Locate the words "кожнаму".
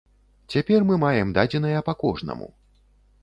2.05-2.47